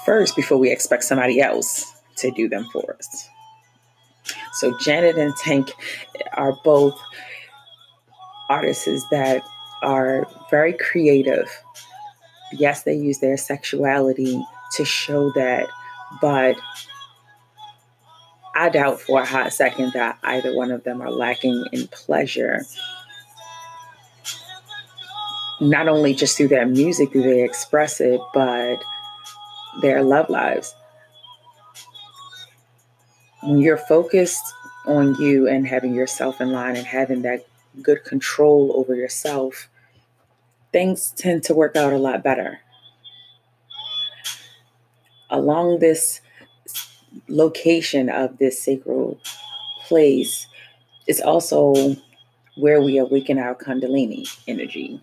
first 0.04 0.36
before 0.36 0.58
we 0.58 0.70
expect 0.70 1.04
somebody 1.04 1.40
else 1.40 1.92
to 2.16 2.30
do 2.30 2.48
them 2.48 2.66
for 2.72 2.96
us. 2.96 3.28
So 4.54 4.76
Janet 4.78 5.16
and 5.16 5.34
Tank 5.36 5.72
are 6.34 6.56
both 6.64 6.98
artists 8.48 9.04
that 9.10 9.42
are 9.82 10.26
very 10.50 10.72
creative. 10.72 11.50
Yes, 12.52 12.84
they 12.84 12.94
use 12.94 13.18
their 13.18 13.36
sexuality 13.36 14.42
to 14.76 14.84
show 14.84 15.30
that, 15.32 15.68
but 16.20 16.56
I 18.58 18.70
doubt 18.70 19.02
for 19.02 19.20
a 19.20 19.26
hot 19.26 19.52
second 19.52 19.92
that 19.92 20.18
either 20.22 20.56
one 20.56 20.70
of 20.70 20.82
them 20.82 21.02
are 21.02 21.10
lacking 21.10 21.66
in 21.72 21.88
pleasure. 21.88 22.62
Not 25.60 25.88
only 25.88 26.14
just 26.14 26.38
through 26.38 26.48
their 26.48 26.64
music 26.64 27.12
do 27.12 27.22
they 27.22 27.44
express 27.44 28.00
it, 28.00 28.18
but 28.32 28.82
their 29.82 30.02
love 30.02 30.30
lives. 30.30 30.74
When 33.42 33.58
you're 33.58 33.76
focused 33.76 34.42
on 34.86 35.20
you 35.20 35.46
and 35.46 35.66
having 35.66 35.94
yourself 35.94 36.40
in 36.40 36.50
line 36.50 36.76
and 36.76 36.86
having 36.86 37.22
that 37.22 37.46
good 37.82 38.04
control 38.04 38.72
over 38.74 38.94
yourself, 38.94 39.68
things 40.72 41.12
tend 41.14 41.42
to 41.44 41.54
work 41.54 41.76
out 41.76 41.92
a 41.92 41.98
lot 41.98 42.24
better. 42.24 42.60
Along 45.28 45.78
this 45.78 46.22
location 47.28 48.08
of 48.08 48.38
this 48.38 48.60
sacred 48.60 49.18
place 49.86 50.46
is 51.06 51.20
also 51.20 51.96
where 52.56 52.80
we 52.80 52.98
awaken 52.98 53.38
our 53.38 53.54
Kundalini 53.54 54.26
energy. 54.48 55.00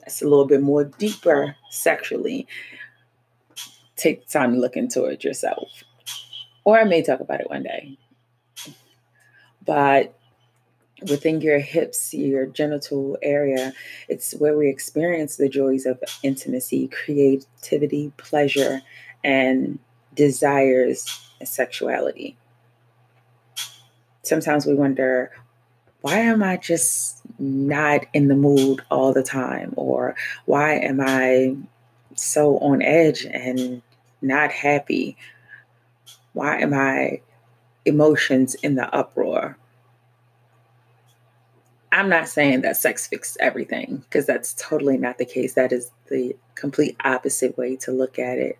That's 0.00 0.22
a 0.22 0.28
little 0.28 0.46
bit 0.46 0.62
more 0.62 0.84
deeper 0.84 1.54
sexually. 1.70 2.46
Take 3.96 4.28
time 4.28 4.54
to 4.54 4.58
look 4.58 4.76
into 4.76 5.04
it 5.04 5.24
yourself. 5.24 5.68
Or 6.64 6.78
I 6.78 6.84
may 6.84 7.02
talk 7.02 7.20
about 7.20 7.40
it 7.40 7.50
one 7.50 7.62
day. 7.62 7.98
But 9.64 10.14
within 11.08 11.40
your 11.40 11.58
hips, 11.58 12.12
your 12.14 12.46
genital 12.46 13.18
area, 13.22 13.72
it's 14.08 14.32
where 14.32 14.56
we 14.56 14.68
experience 14.68 15.36
the 15.36 15.48
joys 15.48 15.86
of 15.86 16.02
intimacy, 16.22 16.88
creativity, 16.88 18.12
pleasure, 18.16 18.80
and 19.22 19.78
desires 20.14 21.27
sexuality. 21.44 22.36
Sometimes 24.22 24.66
we 24.66 24.74
wonder, 24.74 25.30
why 26.00 26.18
am 26.18 26.42
I 26.42 26.56
just 26.56 27.22
not 27.38 28.06
in 28.12 28.28
the 28.28 28.36
mood 28.36 28.82
all 28.90 29.12
the 29.12 29.22
time? 29.22 29.72
Or 29.76 30.14
why 30.44 30.74
am 30.74 31.00
I 31.00 31.56
so 32.14 32.58
on 32.58 32.82
edge 32.82 33.24
and 33.24 33.82
not 34.20 34.52
happy? 34.52 35.16
Why 36.32 36.58
am 36.60 36.74
I 36.74 37.20
emotions 37.84 38.54
in 38.56 38.74
the 38.74 38.92
uproar? 38.94 39.56
I'm 41.90 42.08
not 42.08 42.28
saying 42.28 42.60
that 42.60 42.76
sex 42.76 43.06
fixes 43.06 43.36
everything 43.40 44.04
because 44.04 44.26
that's 44.26 44.54
totally 44.54 44.98
not 44.98 45.18
the 45.18 45.24
case. 45.24 45.54
That 45.54 45.72
is 45.72 45.90
the 46.10 46.36
complete 46.54 46.96
opposite 47.04 47.56
way 47.56 47.76
to 47.76 47.92
look 47.92 48.18
at 48.18 48.38
it. 48.38 48.58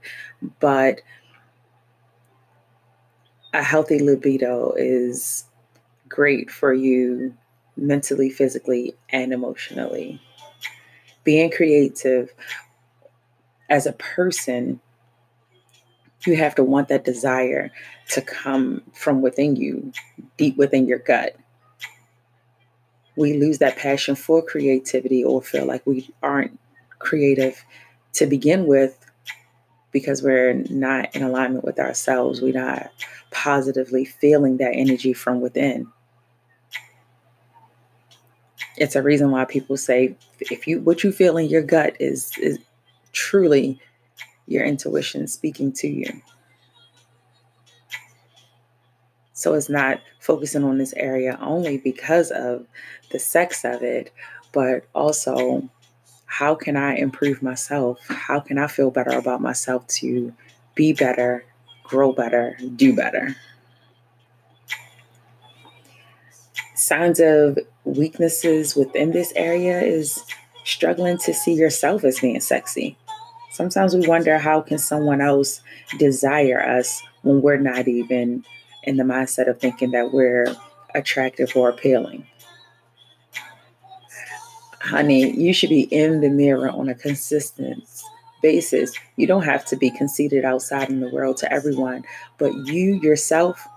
But 0.61 1.03
a 3.53 3.63
healthy 3.63 3.99
libido 3.99 4.75
is 4.77 5.45
great 6.09 6.51
for 6.51 6.73
you 6.73 7.35
mentally, 7.77 8.31
physically, 8.31 8.95
and 9.11 9.33
emotionally. 9.33 10.21
Being 11.25 11.51
creative 11.51 12.31
as 13.69 13.87
a 13.87 13.93
person, 13.93 14.81
you 16.27 16.37
have 16.37 16.55
to 16.57 16.65
want 16.65 16.89
that 16.89 17.05
desire 17.05 17.71
to 18.11 18.23
come 18.23 18.83
from 18.93 19.23
within 19.23 19.57
you, 19.57 19.93
deep 20.37 20.57
within 20.57 20.87
your 20.87 20.99
gut. 20.99 21.37
We 23.17 23.35
lose 23.39 23.59
that 23.59 23.77
passion 23.77 24.15
for 24.15 24.43
creativity 24.43 25.25
or 25.25 25.43
feel 25.43 25.67
like 25.67 25.87
we 25.87 26.11
aren't 26.23 26.59
creative 26.99 27.65
to 28.15 28.27
begin 28.27 28.67
with 28.67 29.08
because 29.93 30.23
we're 30.23 30.55
not 30.55 31.15
in 31.15 31.23
alignment 31.23 31.65
with 31.65 31.79
ourselves. 31.79 32.41
We're 32.41 32.61
not 32.61 32.91
positively 33.31 34.05
feeling 34.05 34.59
that 34.59 34.75
energy 34.75 35.13
from 35.13 35.41
within. 35.41 35.89
It's 38.77 38.97
a 38.97 39.03
reason 39.03 39.31
why 39.31 39.45
people 39.45 39.77
say 39.77 40.17
if 40.41 40.67
you 40.67 40.81
what 40.81 41.03
you 41.03 41.11
feel 41.11 41.37
in 41.37 41.49
your 41.49 41.63
gut 41.63 41.97
is 41.99 42.33
is 42.39 42.59
truly 43.13 43.81
your 44.47 44.65
intuition 44.65 45.27
speaking 45.27 45.73
to 45.73 45.89
you. 45.89 46.23
So 49.33 49.55
it's 49.55 49.69
not 49.69 50.01
focusing 50.21 50.65
on 50.65 50.79
this 50.79 50.93
area 50.95 51.39
only 51.41 51.79
because 51.79 52.31
of 52.31 52.67
the 53.11 53.19
sex 53.19 53.65
of 53.65 53.83
it, 53.83 54.13
but 54.53 54.85
also 54.95 55.69
how 56.29 56.55
can 56.55 56.77
I 56.77 56.95
improve 56.95 57.43
myself? 57.43 57.99
How 58.09 58.39
can 58.39 58.59
I 58.59 58.69
feel 58.69 58.93
better 58.93 59.19
about 59.19 59.41
myself 59.41 59.87
to 59.99 60.33
be 60.77 60.93
better 60.93 61.45
grow 61.89 62.13
better, 62.13 62.57
do 62.77 62.95
better. 62.95 63.35
Signs 66.75 67.19
of 67.19 67.59
weaknesses 67.85 68.77
within 68.77 69.11
this 69.11 69.33
area 69.35 69.81
is 69.81 70.23
struggling 70.65 71.19
to 71.19 71.35
see 71.35 71.55
yourself 71.55 72.05
as 72.05 72.21
being 72.21 72.41
sexy. 72.41 72.97
Sometimes 73.51 73.95
we 73.95 74.07
wonder 74.07 74.39
how 74.39 74.61
can 74.61 74.79
someone 74.79 75.21
else 75.21 75.61
desire 75.99 76.61
us 76.61 77.03
when 77.23 77.41
we're 77.41 77.57
not 77.57 77.89
even 77.89 78.45
in 78.85 78.97
the 78.99 79.03
mindset 79.03 79.49
of 79.49 79.59
thinking 79.59 79.91
that 79.93 80.13
we're 80.13 80.55
attractive 80.95 81.51
or 81.57 81.71
appealing. 81.71 82.27
Honey, 84.89 85.31
you 85.39 85.53
should 85.53 85.69
be 85.69 85.83
in 85.83 86.23
the 86.23 86.31
mirror 86.31 86.71
on 86.71 86.89
a 86.89 86.95
consistent 86.95 87.85
basis. 88.43 88.93
You 89.17 89.27
don't 89.27 89.43
have 89.43 89.65
to 89.67 89.77
be 89.77 89.91
conceited 89.91 90.47
outside 90.47 90.89
in 90.89 91.01
the 91.01 91.11
world 91.11 91.37
to 91.39 91.53
everyone, 91.53 92.05
but 92.39 92.55
you 92.67 92.95
yourself, 92.95 93.69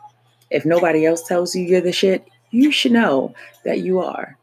if 0.50 0.66
nobody 0.66 1.06
else 1.06 1.24
tells 1.24 1.54
you 1.54 1.64
you're 1.64 1.82
the 1.82 1.92
shit, 1.92 2.26
you 2.52 2.72
should 2.72 2.94
know 2.94 3.34
that 3.66 3.80
you 3.80 4.00
are. 4.00 4.38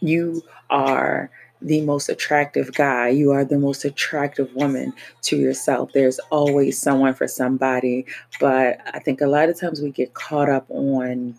You 0.00 0.42
are 0.70 1.30
the 1.60 1.80
most 1.82 2.08
attractive 2.08 2.72
guy. 2.74 3.08
You 3.08 3.32
are 3.32 3.44
the 3.44 3.58
most 3.58 3.84
attractive 3.84 4.54
woman 4.54 4.92
to 5.22 5.36
yourself. 5.36 5.92
There's 5.92 6.18
always 6.30 6.80
someone 6.80 7.14
for 7.14 7.26
somebody. 7.26 8.06
But 8.40 8.78
I 8.92 9.00
think 9.00 9.20
a 9.20 9.26
lot 9.26 9.48
of 9.48 9.58
times 9.58 9.80
we 9.80 9.90
get 9.90 10.14
caught 10.14 10.48
up 10.48 10.66
on 10.70 11.34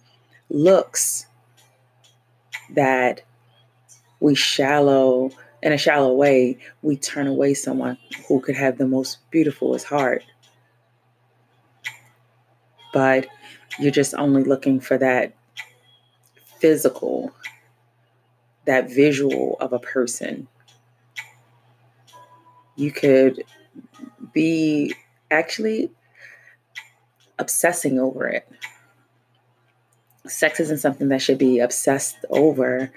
looks 0.49 1.26
that 2.75 3.21
we 4.19 4.35
shallow, 4.35 5.31
in 5.61 5.71
a 5.71 5.77
shallow 5.77 6.13
way, 6.13 6.57
we 6.81 6.97
turn 6.97 7.27
away 7.27 7.53
someone 7.53 7.97
who 8.27 8.39
could 8.39 8.55
have 8.55 8.77
the 8.77 8.87
most 8.87 9.19
beautiful 9.31 9.77
heart. 9.79 10.23
But 12.93 13.27
you're 13.79 13.91
just 13.91 14.15
only 14.15 14.43
looking 14.43 14.79
for 14.79 14.97
that 14.97 15.33
physical, 16.59 17.31
that 18.65 18.89
visual 18.89 19.57
of 19.59 19.73
a 19.73 19.79
person. 19.79 20.47
You 22.75 22.91
could 22.91 23.43
be 24.33 24.95
actually 25.29 25.91
obsessing 27.39 27.99
over 27.99 28.27
it. 28.27 28.47
Sex 30.27 30.59
isn't 30.59 30.79
something 30.79 31.09
that 31.09 31.21
should 31.21 31.37
be 31.37 31.59
obsessed 31.59 32.17
over. 32.29 32.91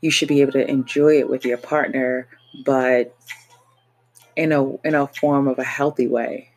You 0.00 0.10
should 0.10 0.28
be 0.28 0.40
able 0.40 0.52
to 0.52 0.68
enjoy 0.68 1.18
it 1.18 1.28
with 1.28 1.44
your 1.44 1.58
partner, 1.58 2.26
but 2.64 3.16
in 4.36 4.52
a 4.52 4.76
in 4.78 4.94
a 4.94 5.06
form 5.06 5.46
of 5.48 5.58
a 5.58 5.64
healthy 5.64 6.06
way. 6.06 6.52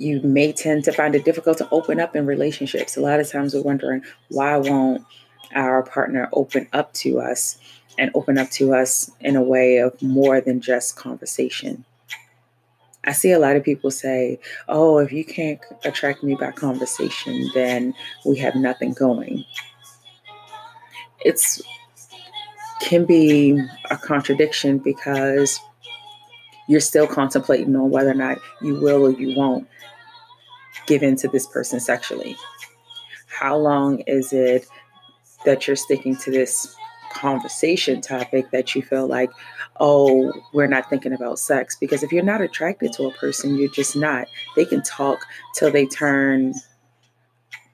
you 0.00 0.18
may 0.22 0.50
tend 0.50 0.82
to 0.82 0.92
find 0.92 1.14
it 1.14 1.26
difficult 1.26 1.58
to 1.58 1.68
open 1.70 2.00
up 2.00 2.16
in 2.16 2.24
relationships. 2.24 2.96
A 2.96 3.00
lot 3.02 3.20
of 3.20 3.30
times 3.30 3.54
we're 3.54 3.60
wondering 3.60 4.02
why 4.28 4.56
won't 4.56 5.04
our 5.54 5.82
partner 5.82 6.26
open 6.32 6.66
up 6.72 6.94
to 6.94 7.20
us 7.20 7.58
and 7.98 8.10
open 8.14 8.38
up 8.38 8.48
to 8.52 8.74
us 8.74 9.10
in 9.20 9.36
a 9.36 9.42
way 9.42 9.76
of 9.76 10.00
more 10.00 10.40
than 10.40 10.62
just 10.62 10.96
conversation. 10.96 11.84
I 13.04 13.12
see 13.12 13.32
a 13.32 13.38
lot 13.38 13.56
of 13.56 13.64
people 13.64 13.90
say, 13.90 14.38
oh, 14.68 14.98
if 14.98 15.12
you 15.12 15.24
can't 15.24 15.60
attract 15.84 16.22
me 16.22 16.34
by 16.34 16.50
conversation, 16.50 17.50
then 17.54 17.94
we 18.26 18.36
have 18.38 18.54
nothing 18.54 18.92
going. 18.92 19.44
It's 21.24 21.62
can 22.82 23.04
be 23.04 23.60
a 23.90 23.96
contradiction 23.96 24.78
because 24.78 25.60
you're 26.68 26.80
still 26.80 27.06
contemplating 27.06 27.74
on 27.76 27.90
whether 27.90 28.10
or 28.10 28.14
not 28.14 28.38
you 28.62 28.80
will 28.80 29.06
or 29.06 29.10
you 29.10 29.36
won't 29.36 29.68
give 30.86 31.02
in 31.02 31.16
to 31.16 31.28
this 31.28 31.46
person 31.46 31.80
sexually? 31.80 32.36
How 33.28 33.56
long 33.56 34.00
is 34.00 34.32
it 34.32 34.66
that 35.44 35.66
you're 35.66 35.76
sticking 35.76 36.16
to 36.16 36.30
this 36.30 36.74
conversation 37.10 38.00
topic 38.00 38.50
that 38.50 38.74
you 38.74 38.82
feel 38.82 39.06
like, 39.06 39.30
oh, 39.78 40.32
we're 40.52 40.66
not 40.66 40.88
thinking 40.88 41.12
about 41.12 41.38
sex? 41.38 41.76
Because 41.78 42.02
if 42.02 42.12
you're 42.12 42.22
not 42.22 42.40
attracted 42.40 42.92
to 42.94 43.04
a 43.04 43.12
person, 43.12 43.56
you're 43.56 43.68
just 43.68 43.96
not. 43.96 44.26
They 44.56 44.64
can 44.64 44.82
talk 44.82 45.18
till 45.54 45.70
they 45.70 45.86
turn 45.86 46.54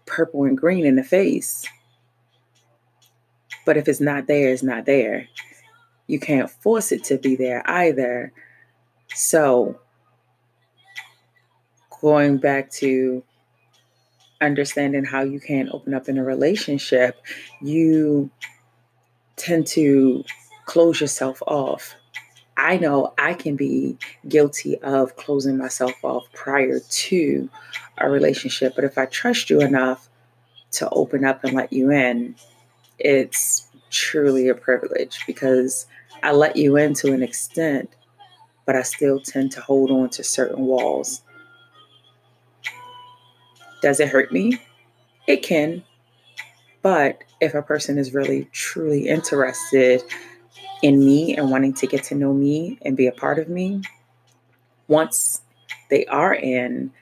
purple 0.07 0.45
and 0.45 0.57
green 0.57 0.87
in 0.87 0.97
the 0.97 1.05
face. 1.05 1.65
But 3.65 3.77
if 3.77 3.89
it's 3.89 4.01
not 4.01 4.27
there, 4.27 4.53
it's 4.53 4.63
not 4.63 4.87
there. 4.87 5.29
You 6.07 6.21
can't 6.21 6.51
force 6.51 6.93
it 6.93 7.05
to 7.05 7.19
be 7.19 7.35
there 7.35 7.69
either. 7.69 8.33
So 9.15 9.81
going 12.01 12.39
back 12.39 12.71
to 12.71 13.25
understanding 14.41 15.05
how 15.05 15.23
you 15.23 15.41
can 15.41 15.69
open 15.73 15.95
up 15.95 16.09
in 16.09 16.19
a 16.19 16.25
relationship, 16.25 17.21
you 17.61 18.31
tend 19.37 19.67
to 19.69 20.25
close 20.65 21.01
yourself 21.01 21.43
off. 21.47 21.95
I 22.57 22.79
know 22.79 23.13
I 23.19 23.35
can 23.35 23.57
be 23.57 23.99
guilty 24.27 24.79
of 24.79 25.17
closing 25.17 25.59
myself 25.59 25.93
off 26.03 26.25
prior 26.33 26.81
to 26.81 27.49
a 27.99 28.09
relationship, 28.09 28.75
but 28.75 28.85
if 28.85 28.97
I 28.97 29.07
trust 29.07 29.51
you 29.51 29.61
enough 29.61 30.09
to 30.73 30.89
open 30.91 31.25
up 31.25 31.45
and 31.45 31.55
let 31.55 31.73
you 31.73 31.91
in, 31.91 32.35
it's 32.99 33.69
truly 33.91 34.49
a 34.49 34.55
privilege 34.55 35.21
because 35.27 35.87
I 36.23 36.33
let 36.33 36.57
you 36.57 36.77
in 36.77 36.95
to 36.95 37.13
an 37.13 37.23
extent, 37.23 37.91
but 38.65 38.75
I 38.75 38.83
still 38.83 39.21
tend 39.21 39.53
to 39.53 39.61
hold 39.61 39.91
on 39.91 40.09
to 40.11 40.25
certain 40.25 40.65
walls 40.65 41.23
does 43.87 44.01
it 44.01 44.09
hurt 44.09 44.33
me? 44.33 44.59
It 45.29 45.45
can. 45.45 45.85
But 46.87 47.25
if 47.41 47.53
a 47.55 47.63
person 47.63 47.99
is 47.99 48.15
really, 48.15 48.45
truly 48.53 49.09
interested 49.09 50.05
in 50.83 51.01
me 51.01 51.37
and 51.37 51.51
wanting 51.51 51.75
to 51.75 51.87
get 51.89 52.05
to 52.05 52.15
know 52.15 52.33
me 52.33 52.79
and 52.81 52.97
be 52.97 53.09
a 53.09 53.13
part 53.13 53.41
of 53.41 53.49
me, 53.49 53.83
once 54.87 55.43
they 55.91 56.07
are 56.07 56.33
in, 56.33 56.93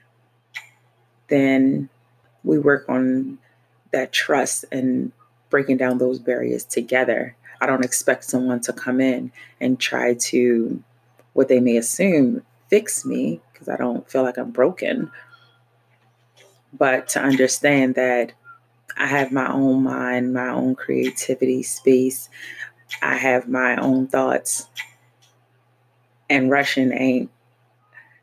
then 1.27 1.87
we 2.43 2.57
work 2.57 2.89
on 2.89 3.37
that 3.91 4.11
trust 4.11 4.65
and 4.71 5.11
breaking 5.51 5.77
down 5.77 5.99
those 5.99 6.17
barriers 6.17 6.65
together. 6.65 7.35
I 7.61 7.67
don't 7.67 7.85
expect 7.85 8.23
someone 8.23 8.61
to 8.61 8.73
come 8.73 8.99
in 8.99 9.31
and 9.61 9.79
try 9.79 10.15
to, 10.15 10.83
what 11.33 11.47
they 11.47 11.59
may 11.59 11.77
assume, 11.77 12.41
fix 12.69 13.05
me 13.05 13.39
because 13.53 13.69
I 13.69 13.77
don't 13.77 14.09
feel 14.09 14.23
like 14.23 14.39
I'm 14.39 14.49
broken 14.49 15.11
but 16.73 17.07
to 17.09 17.21
understand 17.21 17.95
that 17.95 18.33
I 18.97 19.07
have 19.07 19.31
my 19.31 19.51
own 19.51 19.83
mind, 19.83 20.33
my 20.33 20.49
own 20.49 20.75
creativity 20.75 21.63
space, 21.63 22.29
I 23.01 23.15
have 23.15 23.47
my 23.47 23.75
own 23.77 24.07
thoughts, 24.07 24.67
and 26.29 26.49
rushing 26.49 26.91
ain't 26.91 27.29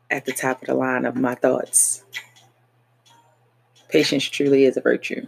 at 0.09 0.25
the 0.25 0.31
top 0.31 0.61
of 0.61 0.67
the 0.67 0.73
line 0.73 1.05
of 1.05 1.15
my 1.15 1.35
thoughts. 1.35 2.03
Patience 3.89 4.23
truly 4.23 4.65
is 4.65 4.77
a 4.77 4.81
virtue. 4.81 5.27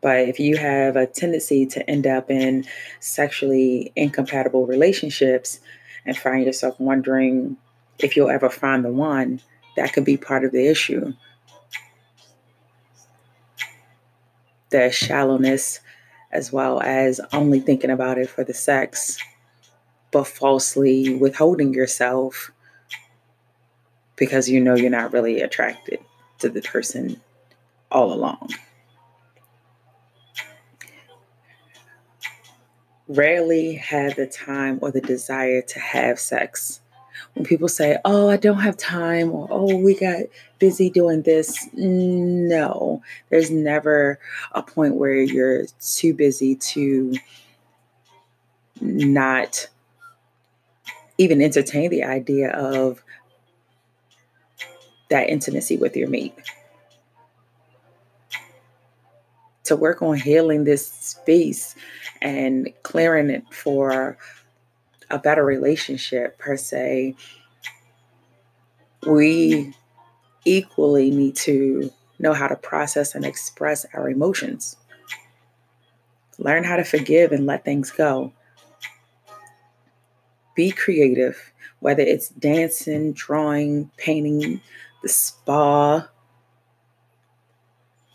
But 0.00 0.28
if 0.28 0.38
you 0.38 0.56
have 0.56 0.96
a 0.96 1.06
tendency 1.06 1.64
to 1.66 1.88
end 1.88 2.06
up 2.06 2.30
in 2.30 2.66
sexually 3.00 3.90
incompatible 3.96 4.66
relationships 4.66 5.60
and 6.04 6.16
find 6.16 6.44
yourself 6.44 6.78
wondering 6.78 7.56
if 7.98 8.16
you'll 8.16 8.28
ever 8.28 8.50
find 8.50 8.84
the 8.84 8.92
one, 8.92 9.40
that 9.76 9.92
could 9.92 10.04
be 10.04 10.16
part 10.16 10.44
of 10.44 10.52
the 10.52 10.66
issue. 10.68 11.14
The 14.74 14.90
shallowness, 14.90 15.78
as 16.32 16.52
well 16.52 16.82
as 16.82 17.20
only 17.32 17.60
thinking 17.60 17.90
about 17.90 18.18
it 18.18 18.28
for 18.28 18.42
the 18.42 18.52
sex, 18.52 19.16
but 20.10 20.26
falsely 20.26 21.14
withholding 21.14 21.72
yourself 21.72 22.50
because 24.16 24.48
you 24.48 24.60
know 24.60 24.74
you're 24.74 24.90
not 24.90 25.12
really 25.12 25.40
attracted 25.42 26.00
to 26.40 26.48
the 26.48 26.60
person 26.60 27.20
all 27.88 28.12
along. 28.12 28.50
Rarely 33.06 33.74
have 33.74 34.16
the 34.16 34.26
time 34.26 34.80
or 34.82 34.90
the 34.90 35.00
desire 35.00 35.62
to 35.62 35.78
have 35.78 36.18
sex 36.18 36.80
when 37.34 37.44
people 37.44 37.68
say, 37.68 37.98
oh, 38.04 38.30
I 38.30 38.36
don't 38.36 38.60
have 38.60 38.76
time, 38.76 39.30
or 39.30 39.48
oh, 39.50 39.76
we 39.76 39.94
got 39.94 40.22
busy 40.58 40.88
doing 40.88 41.22
this. 41.22 41.68
No, 41.74 43.02
there's 43.28 43.50
never 43.50 44.18
a 44.52 44.62
point 44.62 44.94
where 44.94 45.16
you're 45.16 45.66
too 45.80 46.14
busy 46.14 46.54
to 46.56 47.14
not 48.80 49.68
even 51.18 51.42
entertain 51.42 51.90
the 51.90 52.04
idea 52.04 52.50
of 52.50 53.02
that 55.10 55.28
intimacy 55.28 55.76
with 55.76 55.96
your 55.96 56.08
mate. 56.08 56.34
To 59.64 59.76
work 59.76 60.02
on 60.02 60.16
healing 60.16 60.64
this 60.64 60.86
space 60.86 61.74
and 62.20 62.68
clearing 62.82 63.30
it 63.30 63.44
for 63.50 64.18
a 65.14 65.18
better 65.18 65.44
relationship 65.44 66.36
per 66.38 66.56
se, 66.56 67.14
we 69.06 69.72
equally 70.44 71.10
need 71.12 71.36
to 71.36 71.90
know 72.18 72.32
how 72.32 72.48
to 72.48 72.56
process 72.56 73.14
and 73.14 73.24
express 73.24 73.86
our 73.94 74.10
emotions. 74.10 74.76
Learn 76.38 76.64
how 76.64 76.76
to 76.76 76.84
forgive 76.84 77.30
and 77.30 77.46
let 77.46 77.64
things 77.64 77.92
go. 77.92 78.32
Be 80.56 80.72
creative, 80.72 81.52
whether 81.78 82.02
it's 82.02 82.30
dancing, 82.30 83.12
drawing, 83.12 83.92
painting, 83.96 84.60
the 85.02 85.08
spa. 85.08 86.08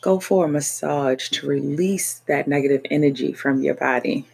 Go 0.01 0.19
for 0.19 0.45
a 0.45 0.49
massage 0.49 1.29
to 1.29 1.47
release 1.47 2.21
that 2.27 2.47
negative 2.47 2.81
energy 2.91 3.31
from 3.31 3.61
your 3.61 3.75
body. 3.75 4.25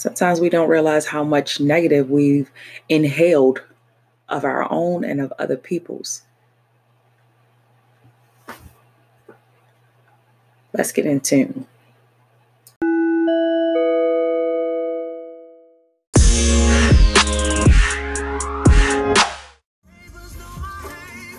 Sometimes 0.00 0.40
we 0.40 0.48
don't 0.48 0.70
realize 0.70 1.04
how 1.04 1.22
much 1.22 1.60
negative 1.60 2.08
we've 2.08 2.50
inhaled 2.88 3.62
of 4.30 4.46
our 4.46 4.66
own 4.72 5.04
and 5.04 5.20
of 5.20 5.30
other 5.38 5.58
people's. 5.58 6.22
Let's 10.72 10.90
get 10.92 11.04
in 11.04 11.20
tune. 11.20 11.66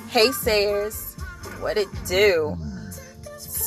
Hey 0.09 0.31
Sayers, 0.33 1.15
what 1.61 1.79
it 1.79 1.87
do? 2.05 2.55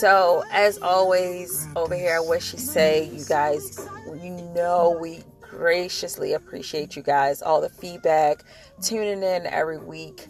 So, 0.04 0.44
as 0.50 0.76
always, 0.82 1.66
over 1.76 1.94
here 1.94 2.16
at 2.16 2.26
What 2.26 2.42
She 2.42 2.58
Say, 2.58 3.08
you 3.08 3.24
guys, 3.24 3.88
you 4.22 4.32
know 4.54 4.98
we 5.00 5.20
graciously 5.40 6.34
appreciate 6.34 6.94
you 6.94 7.00
guys, 7.00 7.40
all 7.40 7.62
the 7.62 7.70
feedback, 7.70 8.44
tuning 8.82 9.22
in 9.22 9.46
every 9.46 9.78
week, 9.78 10.26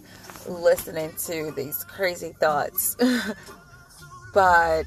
listening 0.46 1.12
to 1.26 1.50
these 1.56 1.82
crazy 1.82 2.36
thoughts. 2.38 2.96
but 4.32 4.84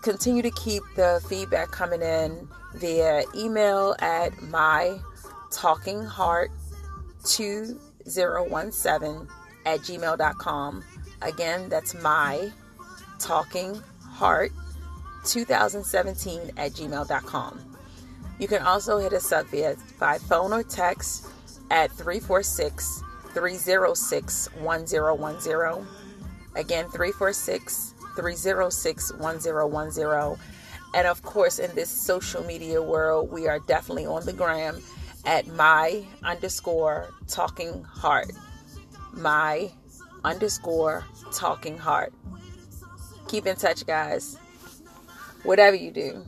continue 0.00 0.42
to 0.42 0.52
keep 0.52 0.84
the 0.94 1.20
feedback 1.28 1.72
coming 1.72 2.02
in 2.02 2.46
via 2.76 3.24
email 3.34 3.96
at 3.98 4.40
my 4.42 4.96
talking 5.50 6.04
heart 6.04 6.52
2017 7.24 9.26
at 9.66 9.80
gmail.com. 9.80 10.84
Again, 11.22 11.68
that's 11.68 11.94
my 11.94 12.52
talking 13.20 13.80
heart 14.02 14.52
2017 15.24 16.52
at 16.56 16.72
gmail.com. 16.72 17.60
You 18.38 18.48
can 18.48 18.62
also 18.62 18.98
hit 18.98 19.12
us 19.12 19.30
up 19.32 19.46
via 19.48 19.76
by 19.98 20.18
phone 20.18 20.52
or 20.52 20.62
text 20.62 21.26
at 21.70 21.90
346 21.92 23.02
306 23.34 24.48
1010. 24.60 25.86
Again, 26.56 26.86
346 26.86 27.94
306 28.16 29.12
1010. 29.18 30.46
And 30.92 31.06
of 31.06 31.22
course, 31.22 31.60
in 31.60 31.72
this 31.76 31.88
social 31.88 32.42
media 32.44 32.82
world, 32.82 33.30
we 33.30 33.46
are 33.46 33.60
definitely 33.60 34.06
on 34.06 34.26
the 34.26 34.32
gram 34.32 34.80
at 35.24 35.46
my 35.48 36.02
underscore 36.24 37.10
talking 37.28 37.84
heart 37.84 38.32
my 39.12 39.70
underscore 40.24 41.04
talking 41.32 41.78
heart. 41.78 42.12
Keep 43.30 43.46
in 43.46 43.54
touch, 43.54 43.86
guys. 43.86 44.36
Whatever 45.44 45.76
you 45.76 45.92
do, 45.92 46.24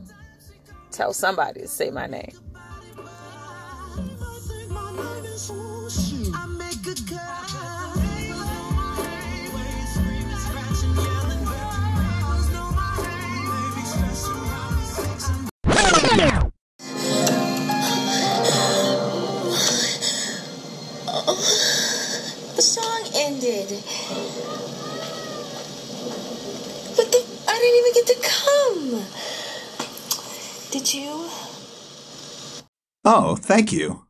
tell 0.93 1.12
somebody 1.12 1.62
to 1.62 1.67
say 1.67 1.91
my 1.91 2.07
name. 2.07 2.31
Oh, 33.05 33.37
thank 33.37 33.73
you. 33.73 34.07